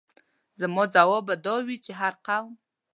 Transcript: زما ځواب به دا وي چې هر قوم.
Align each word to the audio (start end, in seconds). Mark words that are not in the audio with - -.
زما 0.59 0.83
ځواب 0.95 1.23
به 1.27 1.35
دا 1.45 1.55
وي 1.67 1.77
چې 1.85 1.91
هر 1.99 2.13
قوم. 2.25 2.53